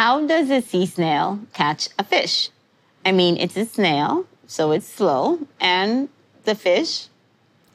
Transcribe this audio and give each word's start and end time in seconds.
how 0.00 0.26
does 0.26 0.48
a 0.48 0.62
sea 0.62 0.86
snail 0.86 1.40
catch 1.52 1.90
a 1.98 2.02
fish? 2.02 2.48
I 3.04 3.12
mean, 3.12 3.36
it's 3.36 3.58
a 3.58 3.66
snail, 3.66 4.24
so 4.46 4.72
it's 4.72 4.86
slow, 4.86 5.40
and 5.60 6.08
the 6.44 6.54
fish 6.54 7.08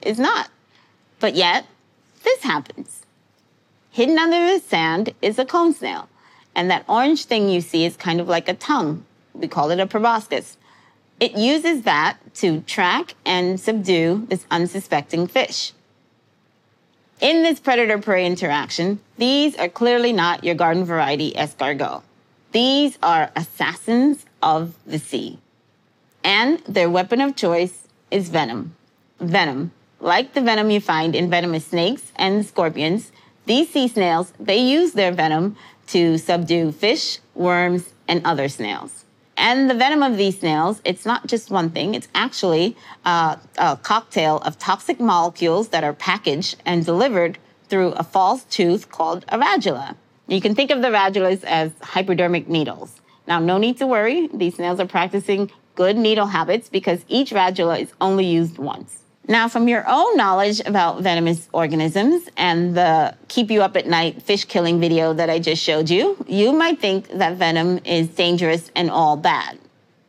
is 0.01 0.17
not. 0.17 0.49
But 1.19 1.35
yet, 1.35 1.67
this 2.23 2.41
happens. 2.41 3.03
Hidden 3.91 4.17
under 4.17 4.39
the 4.51 4.59
sand 4.59 5.13
is 5.21 5.37
a 5.37 5.45
cone 5.45 5.71
snail, 5.71 6.09
and 6.55 6.71
that 6.71 6.83
orange 6.89 7.25
thing 7.25 7.47
you 7.47 7.61
see 7.61 7.85
is 7.85 7.95
kind 7.95 8.19
of 8.19 8.27
like 8.27 8.49
a 8.49 8.55
tongue. 8.55 9.05
We 9.35 9.47
call 9.47 9.69
it 9.69 9.79
a 9.79 9.85
proboscis. 9.85 10.57
It 11.19 11.37
uses 11.37 11.83
that 11.83 12.17
to 12.41 12.61
track 12.61 13.13
and 13.23 13.59
subdue 13.59 14.25
this 14.31 14.47
unsuspecting 14.49 15.27
fish. 15.27 15.73
In 17.21 17.43
this 17.43 17.59
predator 17.59 17.99
prey 17.99 18.25
interaction, 18.25 18.99
these 19.19 19.55
are 19.57 19.69
clearly 19.69 20.11
not 20.11 20.43
your 20.43 20.55
garden 20.55 20.85
variety 20.85 21.31
escargot. 21.33 22.01
These 22.55 22.97
are 23.03 23.31
assassins 23.35 24.25
of 24.41 24.75
the 24.85 24.97
sea. 24.97 25.39
And 26.23 26.59
their 26.59 26.89
weapon 26.89 27.19
of 27.19 27.35
choice 27.35 27.89
is 28.09 28.29
venom. 28.29 28.77
Venom. 29.19 29.73
Like 29.99 30.33
the 30.33 30.39
venom 30.39 30.69
you 30.69 30.79
find 30.79 31.17
in 31.17 31.29
venomous 31.29 31.65
snakes 31.65 32.13
and 32.15 32.45
scorpions, 32.45 33.11
these 33.45 33.67
sea 33.71 33.89
snails, 33.89 34.31
they 34.39 34.55
use 34.55 34.93
their 34.93 35.11
venom 35.11 35.57
to 35.87 36.17
subdue 36.17 36.71
fish, 36.71 37.19
worms, 37.33 37.93
and 38.07 38.25
other 38.25 38.47
snails. 38.47 39.03
And 39.35 39.69
the 39.69 39.75
venom 39.75 40.01
of 40.01 40.15
these 40.15 40.39
snails, 40.39 40.79
it's 40.85 41.05
not 41.05 41.27
just 41.27 41.51
one 41.51 41.71
thing, 41.71 41.93
it's 41.93 42.07
actually 42.15 42.77
uh, 43.03 43.35
a 43.57 43.75
cocktail 43.75 44.37
of 44.37 44.57
toxic 44.57 45.01
molecules 45.01 45.67
that 45.73 45.83
are 45.83 45.91
packaged 45.91 46.55
and 46.65 46.85
delivered 46.85 47.37
through 47.67 47.91
a 47.97 48.03
false 48.03 48.45
tooth 48.45 48.89
called 48.89 49.25
a 49.27 49.37
radula. 49.37 49.97
You 50.27 50.41
can 50.41 50.55
think 50.55 50.71
of 50.71 50.81
the 50.81 50.87
radulas 50.87 51.43
as 51.43 51.71
hypodermic 51.81 52.47
needles. 52.47 52.99
Now, 53.27 53.39
no 53.39 53.57
need 53.57 53.77
to 53.77 53.87
worry, 53.87 54.27
these 54.33 54.55
snails 54.55 54.79
are 54.79 54.87
practicing 54.87 55.51
good 55.75 55.97
needle 55.97 56.27
habits 56.27 56.69
because 56.69 57.03
each 57.07 57.31
radula 57.31 57.79
is 57.81 57.93
only 58.01 58.25
used 58.25 58.57
once. 58.57 59.01
Now, 59.27 59.47
from 59.47 59.67
your 59.67 59.83
own 59.87 60.17
knowledge 60.17 60.61
about 60.65 61.01
venomous 61.01 61.49
organisms 61.51 62.29
and 62.37 62.77
the 62.77 63.15
keep 63.27 63.49
you 63.49 63.63
up 63.63 63.75
at 63.75 63.87
night 63.87 64.21
fish 64.21 64.45
killing 64.45 64.79
video 64.79 65.13
that 65.13 65.29
I 65.31 65.39
just 65.39 65.63
showed 65.63 65.89
you, 65.89 66.23
you 66.27 66.53
might 66.53 66.79
think 66.79 67.09
that 67.09 67.37
venom 67.37 67.79
is 67.85 68.07
dangerous 68.09 68.69
and 68.75 68.91
all 68.91 69.17
bad. 69.17 69.57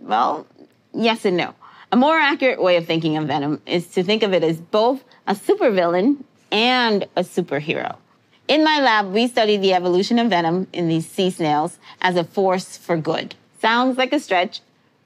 Well, 0.00 0.46
yes 0.92 1.24
and 1.24 1.36
no. 1.36 1.54
A 1.92 1.96
more 1.96 2.16
accurate 2.16 2.60
way 2.60 2.76
of 2.76 2.86
thinking 2.86 3.16
of 3.16 3.26
venom 3.26 3.62
is 3.64 3.86
to 3.88 4.02
think 4.02 4.22
of 4.22 4.34
it 4.34 4.44
as 4.44 4.60
both 4.60 5.02
a 5.26 5.34
supervillain 5.34 6.22
and 6.52 7.04
a 7.16 7.22
superhero. 7.22 7.96
In 8.48 8.62
my 8.62 8.80
lab, 8.80 9.12
we 9.12 9.26
study 9.26 9.56
the 9.56 9.74
evolution 9.74 10.20
of 10.20 10.30
venom 10.30 10.68
in 10.72 10.86
these 10.86 11.08
sea 11.08 11.30
snails 11.30 11.78
as 12.00 12.14
a 12.14 12.22
force 12.22 12.76
for 12.76 12.96
good. 12.96 13.34
Sounds 13.60 13.98
like 13.98 14.12
a 14.12 14.20
stretch, 14.20 14.60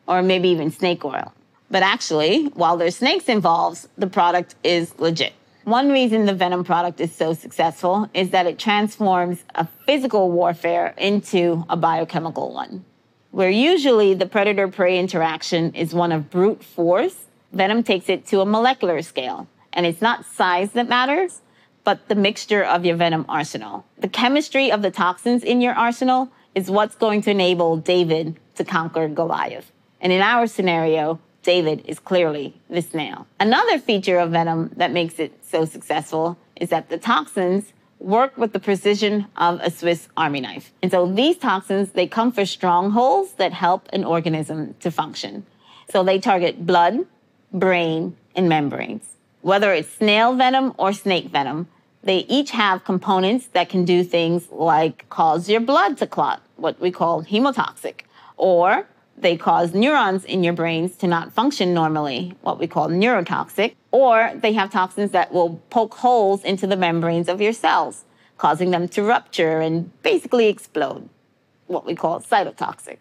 or 0.06 0.22
maybe 0.22 0.50
even 0.50 0.70
snake 0.70 1.06
oil. 1.06 1.33
But 1.70 1.83
actually, 1.83 2.44
while 2.48 2.77
there's 2.77 2.96
snakes 2.96 3.30
involved, 3.30 3.88
the 3.96 4.08
product 4.08 4.56
is 4.62 4.98
legit. 4.98 5.33
One 5.64 5.91
reason 5.91 6.27
the 6.27 6.34
Venom 6.34 6.64
product 6.64 7.00
is 7.00 7.14
so 7.14 7.33
successful 7.33 8.11
is 8.12 8.30
that 8.30 8.46
it 8.46 8.58
transforms 8.58 9.42
a 9.55 9.66
physical 9.86 10.30
warfare 10.30 10.92
into 10.98 11.64
a 11.70 11.78
biochemical 11.78 12.52
one. 12.52 12.84
Where 13.30 13.48
usually 13.48 14.12
the 14.12 14.27
predator 14.27 14.68
prey 14.68 14.98
interaction 14.98 15.74
is 15.74 15.94
one 15.94 16.12
of 16.12 16.28
brute 16.28 16.62
force, 16.62 17.16
Venom 17.52 17.84
takes 17.84 18.11
it 18.11 18.27
to 18.27 18.42
a 18.42 18.46
molecular 18.46 19.00
scale. 19.00 19.48
And 19.72 19.86
it's 19.86 20.02
not 20.02 20.27
size 20.27 20.72
that 20.72 20.88
matters, 20.88 21.41
but 21.84 22.09
the 22.09 22.14
mixture 22.14 22.62
of 22.62 22.84
your 22.84 22.97
Venom 22.97 23.25
arsenal. 23.28 23.84
The 23.98 24.09
chemistry 24.09 24.70
of 24.70 24.83
the 24.83 24.91
toxins 24.91 25.42
in 25.42 25.61
your 25.61 25.75
arsenal 25.75 26.31
is 26.55 26.70
what's 26.70 26.95
going 26.95 27.23
to 27.23 27.31
enable 27.31 27.77
David 27.77 28.39
to 28.56 28.64
conquer 28.64 29.09
Goliath. 29.09 29.73
And 30.01 30.12
in 30.12 30.20
our 30.20 30.46
scenario, 30.46 31.20
David 31.42 31.83
is 31.86 31.98
clearly 31.98 32.55
the 32.69 32.83
snail. 32.83 33.27
Another 33.39 33.79
feature 33.79 34.19
of 34.19 34.30
venom 34.30 34.73
that 34.77 34.92
makes 34.92 35.19
it 35.19 35.33
so 35.45 35.64
successful 35.64 36.36
is 36.57 36.69
that 36.69 36.90
the 36.90 36.98
toxins 36.98 37.73
work 37.98 38.36
with 38.36 38.52
the 38.52 38.61
precision 38.61 39.27
of 39.36 39.61
a 39.61 39.70
Swiss 39.70 40.08
army 40.17 40.40
knife. 40.40 40.73
And 40.83 40.90
so 40.90 41.11
these 41.11 41.36
toxins, 41.36 41.90
they 41.90 42.07
come 42.07 42.33
for 42.33 42.46
strongholds 42.46 43.35
that 43.35 43.52
help 43.52 43.89
an 43.92 44.05
organism 44.05 44.74
to 44.80 44.90
function. 44.90 45.46
So 45.90 46.02
they 46.02 46.19
target 46.19 46.67
blood, 46.67 47.07
brain, 47.52 48.17
and 48.35 48.48
membranes. 48.48 49.05
Whether 49.42 49.73
it's 49.73 49.89
snail 49.89 50.34
venom 50.34 50.74
or 50.77 50.92
snake 50.92 51.27
venom, 51.30 51.68
they 52.02 52.18
each 52.28 52.51
have 52.51 52.84
components 52.84 53.46
that 53.48 53.70
can 53.70 53.84
do 53.84 54.05
things 54.05 54.48
like 54.51 55.08
cause 55.08 55.48
your 55.48 55.61
blood 55.61 55.96
to 55.98 56.06
clot, 56.06 56.42
what 56.56 56.78
we 56.80 56.90
call 56.90 57.24
hemotoxic, 57.24 58.01
or 58.36 58.86
they 59.17 59.36
cause 59.36 59.74
neurons 59.74 60.24
in 60.24 60.45
your 60.45 60.52
brains 60.52 60.96
to 60.96 61.06
not 61.06 61.33
function 61.33 61.73
normally, 61.73 62.34
what 62.42 62.58
we 62.58 62.67
call 62.67 62.89
neurotoxic, 62.89 63.74
or 63.90 64.30
they 64.34 64.52
have 64.52 64.70
toxins 64.70 65.11
that 65.12 65.33
will 65.33 65.61
poke 65.70 65.95
holes 65.95 66.45
into 66.45 66.67
the 66.67 66.77
membranes 66.77 67.28
of 67.28 67.40
your 67.40 67.52
cells, 67.52 68.05
causing 68.36 68.70
them 68.70 68.89
to 68.89 69.02
rupture 69.02 69.61
and 69.61 69.90
basically 70.02 70.48
explode, 70.48 71.08
what 71.67 71.86
we 71.86 71.95
call 71.95 72.20
cytotoxic. 72.20 72.98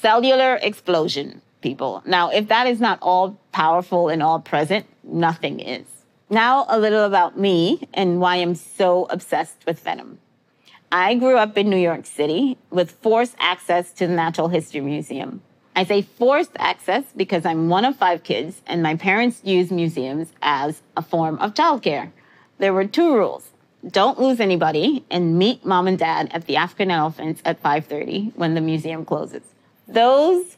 Cellular 0.00 0.56
explosion, 0.62 1.42
people. 1.60 2.02
Now, 2.06 2.30
if 2.30 2.48
that 2.48 2.66
is 2.66 2.80
not 2.80 2.98
all 3.02 3.38
powerful 3.52 4.08
and 4.08 4.22
all 4.22 4.40
present, 4.40 4.86
nothing 5.02 5.60
is. 5.60 5.86
Now, 6.30 6.66
a 6.68 6.78
little 6.78 7.04
about 7.04 7.38
me 7.38 7.88
and 7.94 8.20
why 8.20 8.36
I'm 8.36 8.54
so 8.54 9.06
obsessed 9.10 9.64
with 9.66 9.80
venom. 9.80 10.18
I 10.92 11.14
grew 11.14 11.36
up 11.36 11.56
in 11.56 11.70
New 11.70 11.78
York 11.78 12.06
City 12.06 12.58
with 12.70 12.90
forced 12.90 13.34
access 13.38 13.92
to 13.92 14.06
the 14.06 14.14
Natural 14.14 14.48
History 14.48 14.80
Museum. 14.80 15.42
I 15.74 15.84
say 15.84 16.02
forced 16.02 16.50
access 16.56 17.04
because 17.16 17.46
I'm 17.46 17.68
one 17.68 17.84
of 17.84 17.96
five 17.96 18.24
kids 18.24 18.62
and 18.66 18.82
my 18.82 18.96
parents 18.96 19.40
use 19.44 19.70
museums 19.70 20.32
as 20.42 20.82
a 20.96 21.02
form 21.02 21.38
of 21.38 21.54
childcare. 21.54 22.10
There 22.58 22.74
were 22.74 22.84
two 22.84 23.14
rules. 23.14 23.50
Don't 23.86 24.18
lose 24.18 24.40
anybody 24.40 25.04
and 25.10 25.38
meet 25.38 25.64
mom 25.64 25.86
and 25.86 25.98
dad 25.98 26.30
at 26.32 26.46
the 26.46 26.56
African 26.56 26.90
elephants 26.90 27.40
at 27.44 27.62
5:30 27.62 28.32
when 28.34 28.54
the 28.54 28.60
museum 28.60 29.04
closes. 29.04 29.44
Those 29.86 30.57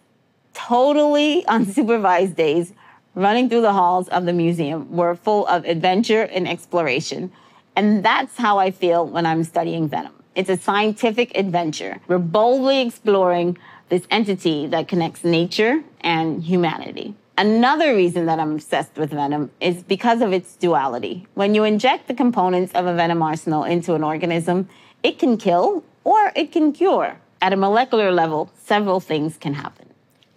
totally 0.54 1.44
unsupervised 1.48 2.36
days 2.36 2.72
running 3.14 3.48
through 3.48 3.62
the 3.62 3.72
halls 3.72 4.08
of 4.08 4.24
the 4.24 4.32
museum 4.32 4.90
were 4.94 5.14
full 5.14 5.46
of 5.46 5.64
adventure 5.64 6.22
and 6.22 6.48
exploration. 6.48 7.32
And 7.76 8.04
that's 8.04 8.36
how 8.36 8.58
I 8.58 8.70
feel 8.70 9.06
when 9.06 9.26
I'm 9.26 9.44
studying 9.44 9.88
venom. 9.88 10.12
It's 10.34 10.50
a 10.50 10.56
scientific 10.56 11.36
adventure. 11.36 12.00
We're 12.06 12.18
boldly 12.18 12.80
exploring 12.80 13.58
this 13.88 14.06
entity 14.10 14.66
that 14.68 14.86
connects 14.86 15.24
nature 15.24 15.82
and 16.00 16.42
humanity. 16.42 17.14
Another 17.36 17.94
reason 17.94 18.26
that 18.26 18.38
I'm 18.38 18.52
obsessed 18.52 18.96
with 18.96 19.10
venom 19.10 19.50
is 19.60 19.82
because 19.82 20.20
of 20.20 20.32
its 20.32 20.56
duality. 20.56 21.26
When 21.34 21.54
you 21.54 21.64
inject 21.64 22.06
the 22.06 22.14
components 22.14 22.72
of 22.74 22.86
a 22.86 22.94
venom 22.94 23.22
arsenal 23.22 23.64
into 23.64 23.94
an 23.94 24.04
organism, 24.04 24.68
it 25.02 25.18
can 25.18 25.36
kill 25.36 25.82
or 26.04 26.32
it 26.36 26.52
can 26.52 26.72
cure. 26.72 27.18
At 27.40 27.52
a 27.52 27.56
molecular 27.56 28.12
level, 28.12 28.52
several 28.62 29.00
things 29.00 29.36
can 29.38 29.54
happen. 29.54 29.89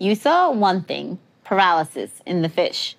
You 0.03 0.15
saw 0.15 0.51
one 0.51 0.83
thing 0.83 1.17
paralysis 1.45 2.11
in 2.25 2.41
the 2.41 2.49
fish. 2.49 2.97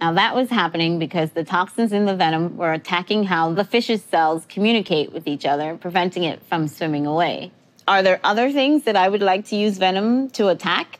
Now, 0.00 0.14
that 0.14 0.34
was 0.34 0.50
happening 0.50 0.98
because 0.98 1.30
the 1.30 1.44
toxins 1.44 1.92
in 1.92 2.06
the 2.06 2.16
venom 2.16 2.56
were 2.56 2.72
attacking 2.72 3.22
how 3.22 3.52
the 3.52 3.62
fish's 3.62 4.02
cells 4.02 4.46
communicate 4.48 5.12
with 5.12 5.28
each 5.28 5.46
other, 5.46 5.76
preventing 5.76 6.24
it 6.24 6.42
from 6.48 6.66
swimming 6.66 7.06
away. 7.06 7.52
Are 7.86 8.02
there 8.02 8.18
other 8.24 8.50
things 8.50 8.82
that 8.82 8.96
I 8.96 9.08
would 9.08 9.22
like 9.22 9.44
to 9.50 9.54
use 9.54 9.78
venom 9.78 10.28
to 10.30 10.48
attack? 10.48 10.98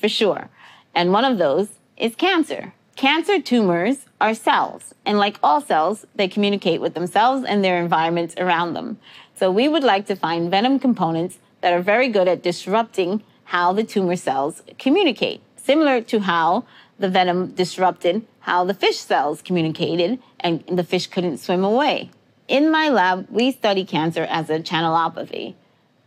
For 0.00 0.08
sure. 0.08 0.48
And 0.96 1.12
one 1.12 1.26
of 1.26 1.38
those 1.38 1.68
is 1.96 2.16
cancer. 2.16 2.74
Cancer 2.96 3.40
tumors 3.40 4.06
are 4.20 4.34
cells, 4.34 4.94
and 5.06 5.16
like 5.16 5.38
all 5.44 5.60
cells, 5.60 6.06
they 6.16 6.26
communicate 6.26 6.80
with 6.80 6.94
themselves 6.94 7.44
and 7.44 7.62
their 7.64 7.80
environments 7.80 8.34
around 8.36 8.74
them. 8.74 8.98
So 9.36 9.48
we 9.48 9.68
would 9.68 9.84
like 9.84 10.06
to 10.06 10.16
find 10.16 10.50
venom 10.50 10.80
components 10.80 11.38
that 11.60 11.72
are 11.72 11.82
very 11.82 12.08
good 12.08 12.26
at 12.26 12.42
disrupting 12.42 13.22
how 13.52 13.70
the 13.74 13.84
tumor 13.84 14.16
cells 14.16 14.62
communicate, 14.78 15.42
similar 15.56 16.00
to 16.00 16.20
how 16.20 16.64
the 16.98 17.08
venom 17.10 17.48
disrupted 17.52 18.24
how 18.40 18.64
the 18.64 18.72
fish 18.72 18.96
cells 18.96 19.42
communicated 19.42 20.18
and 20.40 20.64
the 20.66 20.82
fish 20.82 21.06
couldn't 21.06 21.36
swim 21.36 21.62
away. 21.62 22.10
In 22.48 22.70
my 22.70 22.88
lab, 22.88 23.26
we 23.30 23.52
study 23.52 23.84
cancer 23.84 24.24
as 24.24 24.48
a 24.48 24.58
channelopathy. 24.58 25.54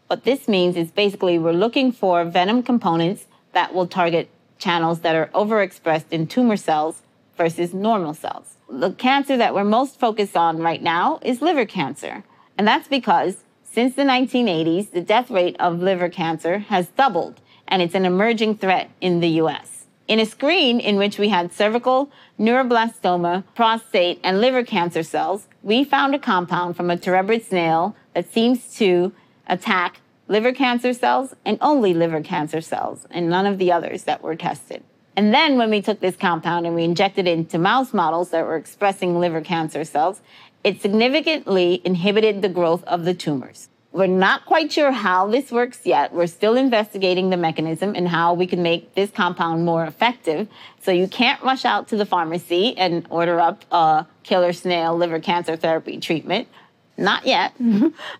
What 0.07 0.23
this 0.23 0.47
means 0.47 0.75
is 0.75 0.89
basically 0.89 1.37
we're 1.37 1.53
looking 1.53 1.91
for 1.91 2.25
venom 2.25 2.63
components 2.63 3.27
that 3.53 3.75
will 3.75 3.87
target 3.87 4.27
channels 4.57 5.01
that 5.01 5.15
are 5.15 5.27
overexpressed 5.27 6.11
in 6.11 6.25
tumor 6.25 6.57
cells 6.57 7.03
versus 7.37 7.75
normal 7.75 8.15
cells. 8.15 8.57
The 8.67 8.91
cancer 8.93 9.37
that 9.37 9.53
we're 9.53 9.63
most 9.63 9.99
focused 9.99 10.35
on 10.35 10.57
right 10.57 10.81
now 10.81 11.19
is 11.21 11.43
liver 11.43 11.65
cancer. 11.65 12.23
And 12.57 12.67
that's 12.67 12.87
because 12.87 13.44
since 13.75 13.93
the 13.93 14.03
1980s, 14.03 14.91
the 14.91 15.01
death 15.01 15.29
rate 15.29 15.57
of 15.59 15.81
liver 15.81 16.07
cancer 16.07 16.59
has 16.59 16.87
doubled, 16.87 17.41
and 17.67 17.81
it's 17.81 17.93
an 17.93 18.05
emerging 18.05 18.55
threat 18.55 18.89
in 19.01 19.19
the 19.19 19.27
US. 19.41 19.87
In 20.07 20.17
a 20.17 20.25
screen 20.25 20.79
in 20.79 20.95
which 20.95 21.19
we 21.19 21.27
had 21.27 21.51
cervical, 21.51 22.09
neuroblastoma, 22.39 23.43
prostate, 23.53 24.21
and 24.23 24.39
liver 24.39 24.63
cancer 24.63 25.03
cells, 25.03 25.47
we 25.61 25.83
found 25.83 26.15
a 26.15 26.19
compound 26.19 26.77
from 26.77 26.89
a 26.89 26.95
terebrid 26.95 27.43
snail 27.43 27.97
that 28.13 28.31
seems 28.31 28.73
to 28.77 29.11
attack 29.45 29.99
liver 30.29 30.53
cancer 30.53 30.93
cells 30.93 31.35
and 31.43 31.57
only 31.59 31.93
liver 31.93 32.21
cancer 32.21 32.61
cells, 32.61 33.05
and 33.11 33.29
none 33.29 33.45
of 33.45 33.57
the 33.57 33.73
others 33.73 34.05
that 34.05 34.23
were 34.23 34.37
tested. 34.37 34.85
And 35.17 35.33
then 35.33 35.57
when 35.57 35.69
we 35.69 35.81
took 35.81 35.99
this 35.99 36.15
compound 36.15 36.65
and 36.65 36.75
we 36.75 36.85
injected 36.85 37.27
it 37.27 37.37
into 37.37 37.57
mouse 37.57 37.93
models 37.93 38.29
that 38.29 38.45
were 38.45 38.55
expressing 38.55 39.19
liver 39.19 39.41
cancer 39.41 39.83
cells, 39.83 40.21
it 40.65 40.81
significantly 40.81 41.79
inhibited 41.85 42.41
the 42.41 42.49
growth 42.49 42.83
of 42.85 43.05
the 43.05 43.13
tumors. 43.13 43.69
We're 43.91 44.07
not 44.07 44.45
quite 44.45 44.73
sure 44.73 44.91
how 44.91 45.27
this 45.27 45.51
works 45.51 45.81
yet. 45.85 46.11
We're 46.11 46.27
still 46.27 46.57
investigating 46.57 47.29
the 47.29 47.37
mechanism 47.37 47.93
and 47.95 48.09
how 48.09 48.33
we 48.33 48.47
can 48.47 48.63
make 48.63 48.95
this 48.95 49.11
compound 49.11 49.63
more 49.63 49.85
effective. 49.85 50.49
So 50.81 50.91
you 50.91 51.07
can't 51.07 51.41
rush 51.43 51.65
out 51.65 51.87
to 51.89 51.95
the 51.95 52.05
pharmacy 52.05 52.75
and 52.77 53.05
order 53.11 53.39
up 53.39 53.63
a 53.71 54.07
killer 54.23 54.53
snail 54.53 54.97
liver 54.97 55.19
cancer 55.19 55.55
therapy 55.55 55.99
treatment. 55.99 56.47
Not 56.97 57.27
yet. 57.27 57.53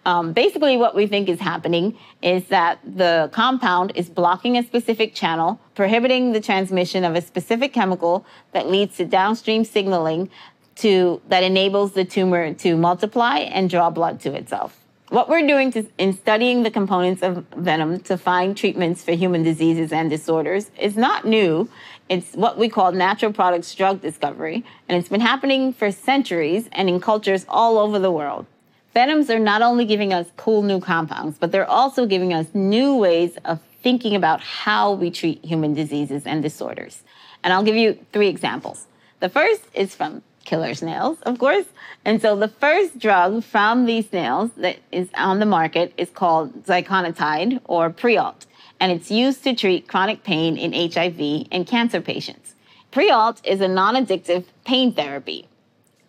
um, 0.06 0.34
basically, 0.34 0.78
what 0.78 0.96
we 0.96 1.08
think 1.08 1.30
is 1.30 1.40
happening 1.40 1.98
is 2.22 2.46
that 2.50 2.80
the 2.84 3.30
compound 3.32 3.94
is 3.96 4.10
blocking 4.10 4.58
a 4.58 4.64
specific 4.64 5.16
channel, 5.16 5.60
prohibiting 5.76 6.34
the 6.34 6.42
transmission 6.42 7.04
of 7.06 7.16
a 7.16 7.22
specific 7.22 7.74
chemical 7.74 8.26
that 8.52 8.68
leads 8.68 8.98
to 8.98 9.06
downstream 9.06 9.64
signaling 9.64 10.30
to, 10.78 11.22
that 11.30 11.44
enables 11.44 11.94
the 11.94 12.06
tumor 12.06 12.54
to 12.54 12.76
multiply 12.76 13.40
and 13.40 13.70
draw 13.70 13.90
blood 13.90 14.20
to 14.22 14.34
itself. 14.34 14.80
What 15.10 15.30
we're 15.30 15.46
doing 15.46 15.72
to, 15.74 15.86
in 15.98 16.14
studying 16.14 16.64
the 16.64 16.72
components 16.72 17.22
of 17.22 17.46
venom 17.56 18.00
to 18.02 18.18
find 18.18 18.58
treatments 18.58 19.04
for 19.04 19.12
human 19.12 19.44
diseases 19.44 19.94
and 19.94 20.10
disorders 20.10 20.72
is 20.80 20.98
not 20.98 21.26
new. 21.26 21.70
It's 22.10 22.34
what 22.34 22.58
we 22.58 22.70
call 22.70 22.92
natural 22.92 23.32
products 23.32 23.74
drug 23.76 24.02
discovery, 24.02 24.66
and 24.90 24.98
it's 24.98 25.10
been 25.10 25.22
happening 25.22 25.74
for 25.74 25.92
centuries 25.92 26.68
and 26.72 26.90
in 26.90 27.00
cultures 27.00 27.46
all 27.48 27.78
over 27.78 28.00
the 28.00 28.12
world. 28.12 28.48
Venoms 28.94 29.30
are 29.30 29.40
not 29.40 29.62
only 29.62 29.86
giving 29.86 30.12
us 30.12 30.28
cool 30.38 30.64
new 30.64 30.80
compounds, 30.80 31.38
but 31.38 31.52
they're 31.52 31.70
also 31.70 32.06
giving 32.06 32.34
us 32.34 32.48
new 32.54 32.96
ways 32.96 33.38
of 33.46 33.60
thinking 33.84 34.16
about 34.16 34.42
how 34.42 34.94
we 34.94 35.12
treat 35.12 35.44
human 35.46 35.74
diseases 35.74 36.26
and 36.26 36.42
disorders. 36.42 37.04
And 37.44 37.54
I'll 37.54 37.64
give 37.64 37.76
you 37.76 38.00
three 38.12 38.28
examples. 38.28 38.88
The 39.20 39.30
first 39.30 39.62
is 39.74 39.94
from 39.94 40.24
killer 40.46 40.74
snails, 40.74 41.18
of 41.24 41.38
course. 41.40 41.66
And 42.06 42.22
so 42.22 42.36
the 42.36 42.48
first 42.48 43.00
drug 43.00 43.44
from 43.44 43.86
these 43.86 44.10
snails 44.10 44.52
that 44.58 44.78
is 44.92 45.10
on 45.18 45.40
the 45.40 45.46
market 45.46 45.94
is 45.98 46.10
called 46.10 46.64
ziconotide 46.66 47.60
or 47.66 47.90
Prialt, 47.90 48.46
and 48.80 48.92
it's 48.92 49.12
used 49.12 49.44
to 49.44 49.56
treat 49.56 49.88
chronic 49.88 50.24
pain 50.24 50.58
in 50.58 50.72
HIV 50.72 51.48
and 51.52 51.68
cancer 51.68 52.02
patients. 52.02 52.54
Prialt 52.92 53.42
is 53.44 53.60
a 53.60 53.68
non-addictive 53.68 54.46
pain 54.64 54.94
therapy. 54.94 55.50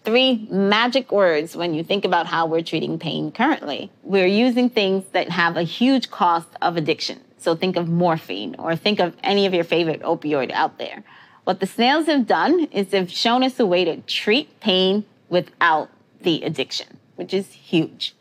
Three 0.05 0.47
magic 0.51 1.11
words 1.11 1.57
when 1.57 1.75
you 1.75 1.83
think 1.83 2.05
about 2.05 2.29
how 2.29 2.47
we're 2.47 2.63
treating 2.63 2.97
pain 2.97 3.33
currently. 3.33 3.91
We're 4.05 4.29
using 4.29 4.71
things 4.71 5.05
that 5.13 5.31
have 5.31 5.57
a 5.57 5.65
huge 5.65 6.13
cost 6.13 6.47
of 6.63 6.77
addiction. 6.77 7.21
So 7.39 7.57
think 7.57 7.77
of 7.77 7.89
morphine 7.89 8.55
or 8.59 8.77
think 8.77 9.01
of 9.01 9.17
any 9.25 9.47
of 9.47 9.55
your 9.55 9.65
favorite 9.65 10.03
opioid 10.03 10.53
out 10.53 10.79
there. 10.79 11.03
What 11.47 11.61
the 11.61 11.67
snails 11.69 12.07
have 12.07 12.27
done 12.27 12.67
is 12.73 12.89
they've 12.89 13.09
shown 13.09 13.45
us 13.45 13.61
a 13.61 13.67
way 13.67 13.85
to 13.85 13.99
treat 13.99 14.59
pain 14.59 15.05
without 15.29 15.89
the 16.21 16.43
addiction, 16.43 16.99
which 17.15 17.33
is 17.33 17.53
huge. 17.53 18.17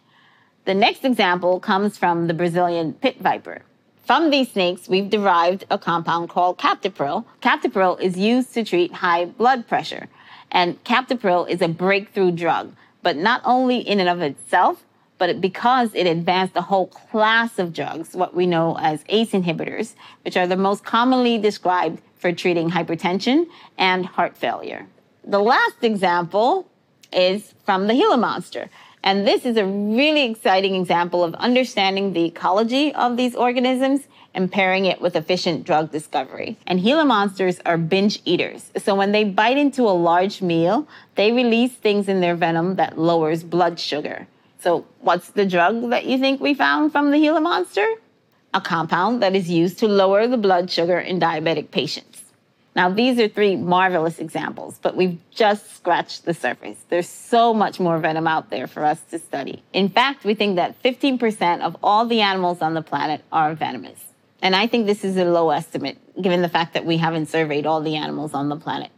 The 0.66 0.76
next 0.76 1.04
example 1.04 1.60
comes 1.60 1.98
from 1.98 2.28
the 2.28 2.36
Brazilian 2.36 2.94
pit 2.94 3.20
viper. 3.20 3.64
From 4.06 4.30
these 4.30 4.52
snakes, 4.52 4.88
we've 4.88 5.10
derived 5.10 5.66
a 5.72 5.80
compound 5.80 6.30
called 6.30 6.60
captopril. 6.60 7.26
Captopril 7.42 8.00
is 8.00 8.16
used 8.16 8.54
to 8.54 8.64
treat 8.64 8.94
high 8.94 9.26
blood 9.26 9.68
pressure. 9.68 10.08
And 10.52 10.84
captopril 10.84 11.50
is 11.50 11.64
a 11.64 11.68
breakthrough 11.68 12.30
drug, 12.30 12.76
but 13.02 13.18
not 13.18 13.42
only 13.44 13.80
in 13.80 14.00
and 14.00 14.08
of 14.08 14.22
itself, 14.22 14.86
but 15.18 15.42
because 15.42 15.96
it 15.96 16.06
advanced 16.06 16.56
a 16.56 16.62
whole 16.62 16.88
class 16.88 17.58
of 17.58 17.74
drugs, 17.74 18.16
what 18.16 18.36
we 18.36 18.46
know 18.46 18.78
as 18.80 19.04
ACE 19.10 19.32
inhibitors, 19.32 19.96
which 20.24 20.38
are 20.38 20.46
the 20.46 20.56
most 20.56 20.84
commonly 20.84 21.40
described 21.40 22.00
for 22.26 22.32
treating 22.32 22.72
hypertension 22.72 23.46
and 23.78 24.04
heart 24.04 24.36
failure. 24.36 24.88
The 25.28 25.38
last 25.38 25.84
example 25.84 26.68
is 27.14 27.54
from 27.68 27.86
the 27.86 27.94
Gila 27.94 28.18
monster. 28.18 28.72
And 29.04 29.28
this 29.28 29.46
is 29.46 29.58
a 29.58 29.64
really 29.64 30.24
exciting 30.24 30.74
example 30.74 31.24
of 31.24 31.36
understanding 31.36 32.14
the 32.14 32.26
ecology 32.26 32.92
of 32.96 33.16
these 33.16 33.36
organisms 33.36 34.08
and 34.34 34.52
pairing 34.52 34.86
it 34.86 35.00
with 35.00 35.16
efficient 35.16 35.66
drug 35.66 35.92
discovery. 35.92 36.58
And 36.66 36.82
Gila 36.82 37.06
monsters 37.06 37.60
are 37.64 37.78
binge 37.78 38.20
eaters. 38.26 38.72
So 38.76 38.96
when 38.96 39.12
they 39.12 39.24
bite 39.24 39.60
into 39.60 39.84
a 39.84 39.94
large 39.94 40.42
meal, 40.42 40.88
they 41.14 41.32
release 41.32 41.74
things 41.74 42.10
in 42.10 42.22
their 42.22 42.36
venom 42.36 42.78
that 42.78 42.98
lowers 42.98 43.44
blood 43.44 43.80
sugar. 43.80 44.26
So 44.62 44.88
what's 45.00 45.30
the 45.30 45.46
drug 45.46 45.92
that 45.92 46.08
you 46.08 46.18
think 46.18 46.42
we 46.42 46.56
found 46.56 46.92
from 46.92 47.12
the 47.12 47.20
Gila 47.20 47.42
monster? 47.42 47.86
A 48.56 48.62
compound 48.62 49.22
that 49.22 49.36
is 49.36 49.50
used 49.50 49.80
to 49.80 49.88
lower 49.90 50.28
the 50.28 50.38
blood 50.38 50.72
sugar 50.72 50.98
in 50.98 51.20
diabetic 51.20 51.72
patients. 51.72 52.24
Now, 52.74 52.90
these 52.90 53.20
are 53.20 53.28
three 53.28 53.58
marvelous 53.58 54.18
examples, 54.18 54.80
but 54.82 54.96
we've 54.96 55.20
just 55.30 55.76
scratched 55.76 56.24
the 56.24 56.34
surface. 56.34 56.78
There's 56.88 57.10
so 57.10 57.54
much 57.54 57.82
more 57.82 58.00
venom 58.00 58.28
out 58.28 58.50
there 58.50 58.68
for 58.68 58.86
us 58.86 59.02
to 59.12 59.20
study. 59.20 59.62
In 59.74 59.90
fact, 59.90 60.24
we 60.24 60.36
think 60.36 60.56
that 60.56 60.82
15% 60.84 61.64
of 61.64 61.76
all 61.84 62.06
the 62.06 62.22
animals 62.22 62.62
on 62.62 62.76
the 62.76 62.82
planet 62.82 63.22
are 63.30 63.54
venomous. 63.56 64.00
And 64.42 64.56
I 64.56 64.68
think 64.68 64.86
this 64.86 65.04
is 65.04 65.18
a 65.18 65.26
low 65.26 65.50
estimate, 65.50 65.98
given 66.22 66.42
the 66.42 66.48
fact 66.48 66.76
that 66.76 66.86
we 66.86 66.96
haven't 66.96 67.26
surveyed 67.26 67.66
all 67.66 67.82
the 67.82 67.98
animals 67.98 68.34
on 68.34 68.48
the 68.48 68.56
planet. 68.56 68.90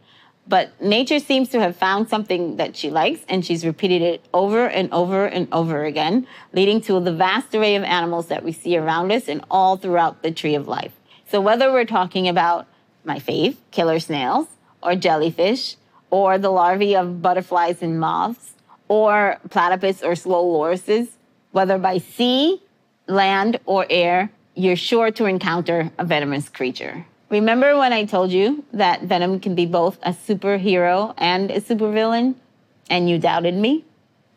But 0.48 0.80
nature 0.80 1.18
seems 1.18 1.50
to 1.50 1.60
have 1.60 1.76
found 1.76 2.08
something 2.08 2.56
that 2.56 2.74
she 2.74 2.90
likes, 2.90 3.20
and 3.28 3.44
she's 3.44 3.66
repeated 3.66 4.00
it 4.00 4.24
over 4.32 4.66
and 4.66 4.90
over 4.92 5.26
and 5.26 5.46
over 5.52 5.84
again, 5.84 6.26
leading 6.54 6.80
to 6.82 6.98
the 7.00 7.12
vast 7.12 7.54
array 7.54 7.76
of 7.76 7.82
animals 7.82 8.28
that 8.28 8.42
we 8.42 8.52
see 8.52 8.76
around 8.78 9.12
us 9.12 9.28
and 9.28 9.44
all 9.50 9.76
throughout 9.76 10.22
the 10.22 10.30
tree 10.30 10.54
of 10.54 10.66
life. 10.66 10.92
So 11.30 11.42
whether 11.42 11.70
we're 11.70 11.84
talking 11.84 12.28
about 12.28 12.66
my 13.04 13.18
fave, 13.18 13.56
killer 13.72 14.00
snails, 14.00 14.48
or 14.82 14.96
jellyfish, 14.96 15.76
or 16.10 16.38
the 16.38 16.50
larvae 16.50 16.96
of 16.96 17.20
butterflies 17.20 17.82
and 17.82 18.00
moths, 18.00 18.54
or 18.88 19.38
platypus 19.50 20.02
or 20.02 20.14
slow 20.14 20.42
lorises, 20.46 21.08
whether 21.52 21.76
by 21.76 21.98
sea, 21.98 22.62
land, 23.06 23.60
or 23.66 23.86
air, 23.90 24.30
you're 24.54 24.76
sure 24.76 25.10
to 25.10 25.26
encounter 25.26 25.90
a 25.98 26.04
venomous 26.04 26.48
creature. 26.48 27.04
Remember 27.30 27.76
when 27.76 27.92
I 27.92 28.04
told 28.04 28.30
you 28.30 28.64
that 28.72 29.02
Venom 29.02 29.40
can 29.40 29.54
be 29.54 29.66
both 29.66 29.98
a 30.02 30.12
superhero 30.12 31.14
and 31.18 31.50
a 31.50 31.60
supervillain? 31.60 32.36
And 32.88 33.08
you 33.10 33.18
doubted 33.18 33.54
me? 33.54 33.84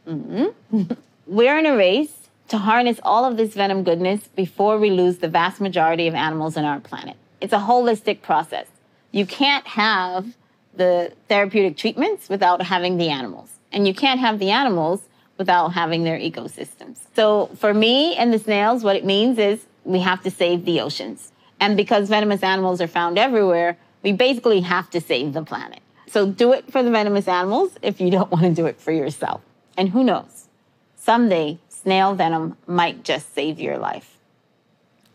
Mm-hmm. 0.06 0.94
We're 1.28 1.58
in 1.58 1.66
a 1.66 1.78
race 1.78 2.30
to 2.50 2.58
harness 2.58 3.00
all 3.04 3.24
of 3.24 3.38
this 3.38 3.54
Venom 3.54 3.84
goodness 3.84 4.28
before 4.36 4.78
we 4.78 4.90
lose 4.90 5.20
the 5.20 5.30
vast 5.30 5.62
majority 5.62 6.08
of 6.08 6.16
animals 6.16 6.58
on 6.58 6.66
our 6.66 6.82
planet. 6.82 7.16
It's 7.40 7.54
a 7.54 7.60
holistic 7.60 8.22
process. 8.22 8.68
You 9.12 9.26
can't 9.26 9.66
have 9.68 10.36
the 10.76 11.14
therapeutic 11.30 11.78
treatments 11.78 12.28
without 12.28 12.62
having 12.62 12.98
the 12.98 13.10
animals. 13.10 13.50
And 13.72 13.88
you 13.88 13.94
can't 13.94 14.20
have 14.20 14.40
the 14.40 14.52
animals 14.52 15.02
without 15.38 15.70
having 15.70 16.04
their 16.04 16.20
ecosystems. 16.20 16.98
So 17.16 17.50
for 17.56 17.74
me 17.74 18.16
and 18.16 18.34
the 18.34 18.40
snails, 18.40 18.84
what 18.84 18.98
it 18.98 19.06
means 19.06 19.38
is 19.38 19.66
we 19.86 20.00
have 20.02 20.22
to 20.24 20.32
save 20.32 20.66
the 20.66 20.82
oceans. 20.82 21.32
And 21.62 21.78
because 21.78 22.10
venomous 22.10 22.44
animals 22.44 22.82
are 22.82 22.88
found 22.88 23.18
everywhere, 23.18 23.78
we 24.04 24.12
basically 24.12 24.62
have 24.62 24.90
to 24.90 25.00
save 25.00 25.34
the 25.34 25.44
planet. 25.44 25.80
So 26.08 26.26
do 26.26 26.52
it 26.52 26.70
for 26.70 26.84
the 26.84 26.90
venomous 26.92 27.28
animals 27.28 27.78
if 27.82 28.02
you 28.02 28.10
don't 28.10 28.30
want 28.34 28.44
to 28.44 28.54
do 28.54 28.66
it 28.66 28.82
for 28.82 28.92
yourself. 28.92 29.42
And 29.78 29.88
who 29.88 30.04
knows? 30.04 30.50
Someday, 30.98 31.60
snail 31.70 32.16
venom 32.16 32.58
might 32.68 33.04
just 33.04 33.34
save 33.34 33.60
your 33.60 33.78
life. 33.78 34.18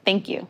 Thank 0.05 0.29
you. 0.29 0.47